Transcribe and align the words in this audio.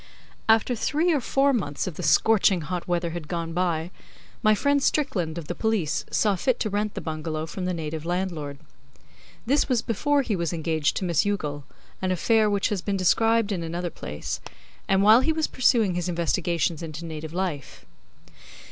After 0.49 0.75
three 0.75 1.13
or 1.13 1.21
four 1.21 1.53
months 1.53 1.85
of 1.85 1.93
the 1.93 2.01
scorching 2.01 2.61
hot 2.61 2.87
weather 2.87 3.11
had 3.11 3.27
gone 3.27 3.53
by, 3.53 3.91
my 4.41 4.55
friend 4.55 4.81
Strickland, 4.81 5.37
of 5.37 5.47
the 5.47 5.53
Police, 5.53 6.05
saw 6.09 6.35
fit 6.35 6.59
to 6.61 6.71
rent 6.71 6.95
the 6.95 7.01
bungalow 7.01 7.45
from 7.45 7.65
the 7.65 7.73
native 7.75 8.03
landlord. 8.03 8.57
This 9.45 9.69
was 9.69 9.83
before 9.83 10.23
he 10.23 10.35
was 10.35 10.53
engaged 10.53 10.97
to 10.97 11.05
Miss 11.05 11.23
Youghal 11.23 11.65
an 12.01 12.11
affair 12.11 12.49
which 12.49 12.69
has 12.69 12.81
been 12.81 12.97
described 12.97 13.51
in 13.51 13.61
another 13.61 13.91
place 13.91 14.41
and 14.87 15.03
while 15.03 15.19
he 15.19 15.31
was 15.31 15.45
pursuing 15.45 15.93
his 15.93 16.09
investigations 16.09 16.81
into 16.81 17.05
native 17.05 17.31
life. 17.31 17.85